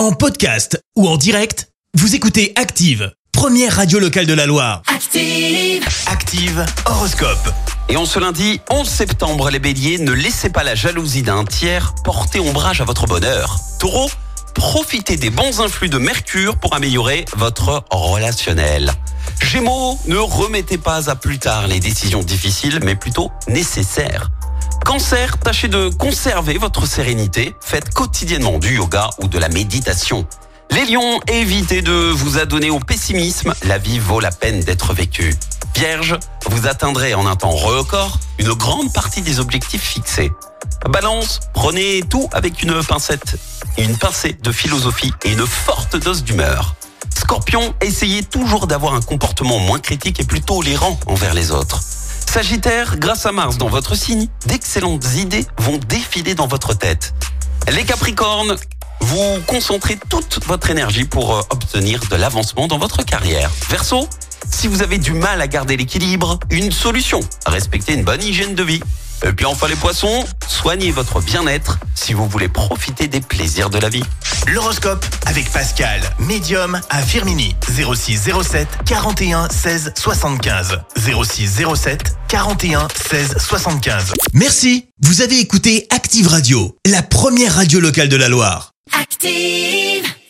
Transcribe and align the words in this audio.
En 0.00 0.12
podcast 0.12 0.82
ou 0.96 1.06
en 1.06 1.18
direct, 1.18 1.68
vous 1.92 2.14
écoutez 2.14 2.54
Active, 2.56 3.12
première 3.32 3.76
radio 3.76 3.98
locale 3.98 4.24
de 4.24 4.32
la 4.32 4.46
Loire. 4.46 4.80
Active. 4.86 5.84
Active 6.06 6.64
Horoscope. 6.86 7.52
Et 7.90 7.98
en 7.98 8.06
ce 8.06 8.18
lundi 8.18 8.62
11 8.70 8.88
septembre, 8.88 9.50
les 9.50 9.58
béliers, 9.58 9.98
ne 9.98 10.12
laissez 10.12 10.48
pas 10.48 10.64
la 10.64 10.74
jalousie 10.74 11.20
d'un 11.20 11.44
tiers 11.44 11.94
porter 12.02 12.40
ombrage 12.40 12.80
à 12.80 12.84
votre 12.84 13.04
bonheur. 13.04 13.58
Taureau, 13.78 14.08
profitez 14.54 15.18
des 15.18 15.28
bons 15.28 15.60
influx 15.60 15.90
de 15.90 15.98
Mercure 15.98 16.56
pour 16.56 16.74
améliorer 16.74 17.26
votre 17.36 17.84
relationnel. 17.90 18.90
Gémeaux, 19.42 19.98
ne 20.06 20.16
remettez 20.16 20.78
pas 20.78 21.10
à 21.10 21.14
plus 21.14 21.38
tard 21.38 21.68
les 21.68 21.78
décisions 21.78 22.22
difficiles, 22.22 22.80
mais 22.82 22.94
plutôt 22.94 23.30
nécessaires. 23.48 24.30
Cancer, 24.84 25.38
tâchez 25.38 25.68
de 25.68 25.88
conserver 25.88 26.58
votre 26.58 26.86
sérénité. 26.86 27.54
Faites 27.60 27.92
quotidiennement 27.92 28.58
du 28.58 28.76
yoga 28.76 29.10
ou 29.22 29.28
de 29.28 29.38
la 29.38 29.48
méditation. 29.48 30.26
Les 30.70 30.84
lions, 30.84 31.20
évitez 31.28 31.82
de 31.82 32.10
vous 32.10 32.38
adonner 32.38 32.70
au 32.70 32.80
pessimisme. 32.80 33.54
La 33.66 33.78
vie 33.78 33.98
vaut 33.98 34.20
la 34.20 34.30
peine 34.30 34.60
d'être 34.60 34.92
vécue. 34.94 35.34
Vierge, 35.74 36.18
vous 36.46 36.66
atteindrez 36.66 37.14
en 37.14 37.26
un 37.26 37.36
temps 37.36 37.50
record 37.50 38.18
une 38.38 38.52
grande 38.52 38.92
partie 38.92 39.22
des 39.22 39.40
objectifs 39.40 39.82
fixés. 39.82 40.32
Balance, 40.88 41.40
prenez 41.54 42.02
tout 42.08 42.28
avec 42.32 42.62
une 42.62 42.82
pincette. 42.82 43.36
Une 43.78 43.96
pincée 43.96 44.36
de 44.42 44.52
philosophie 44.52 45.12
et 45.24 45.32
une 45.32 45.46
forte 45.46 45.96
dose 45.96 46.24
d'humeur. 46.24 46.74
Scorpion, 47.16 47.74
essayez 47.80 48.22
toujours 48.22 48.66
d'avoir 48.66 48.94
un 48.94 49.00
comportement 49.00 49.58
moins 49.58 49.78
critique 49.78 50.20
et 50.20 50.24
plus 50.24 50.40
tolérant 50.40 50.98
envers 51.06 51.34
les 51.34 51.50
autres. 51.50 51.80
Sagittaire, 52.30 52.96
grâce 52.96 53.26
à 53.26 53.32
Mars 53.32 53.58
dans 53.58 53.66
votre 53.66 53.96
signe, 53.96 54.28
d'excellentes 54.46 55.04
idées 55.16 55.44
vont 55.58 55.78
défiler 55.88 56.36
dans 56.36 56.46
votre 56.46 56.74
tête. 56.74 57.12
Les 57.72 57.82
Capricornes, 57.82 58.54
vous 59.00 59.40
concentrez 59.48 59.98
toute 60.08 60.38
votre 60.46 60.70
énergie 60.70 61.06
pour 61.06 61.34
euh, 61.34 61.42
obtenir 61.50 61.98
de 62.08 62.14
l'avancement 62.14 62.68
dans 62.68 62.78
votre 62.78 63.02
carrière. 63.02 63.50
Verseau, 63.68 64.08
si 64.48 64.68
vous 64.68 64.80
avez 64.80 64.98
du 64.98 65.12
mal 65.12 65.40
à 65.40 65.48
garder 65.48 65.76
l'équilibre, 65.76 66.38
une 66.50 66.70
solution, 66.70 67.18
respecter 67.46 67.94
une 67.94 68.04
bonne 68.04 68.22
hygiène 68.22 68.54
de 68.54 68.62
vie. 68.62 68.80
Et 69.26 69.32
puis 69.32 69.44
enfin 69.44 69.66
les 69.66 69.74
poissons, 69.74 70.24
soignez 70.46 70.92
votre 70.92 71.20
bien-être 71.20 71.78
si 71.96 72.12
vous 72.14 72.28
voulez 72.28 72.48
profiter 72.48 73.08
des 73.08 73.20
plaisirs 73.20 73.70
de 73.70 73.78
la 73.78 73.88
vie. 73.88 74.04
L'horoscope 74.46 75.04
avec 75.26 75.50
Pascal, 75.50 76.00
médium 76.20 76.80
à 76.90 77.02
Firmini. 77.02 77.56
06 77.68 78.30
07 78.40 78.68
41 78.86 79.48
16 79.50 79.92
75. 79.96 80.78
06 80.96 81.62
07 81.74 82.19
41 82.30 82.86
16 82.94 83.38
75. 83.38 84.12
Merci, 84.34 84.86
vous 85.02 85.20
avez 85.20 85.40
écouté 85.40 85.88
Active 85.90 86.28
Radio, 86.28 86.76
la 86.86 87.02
première 87.02 87.56
radio 87.56 87.80
locale 87.80 88.08
de 88.08 88.14
la 88.14 88.28
Loire. 88.28 88.70
Active. 88.92 90.10